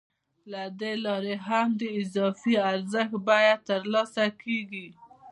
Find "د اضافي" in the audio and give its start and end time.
1.81-2.55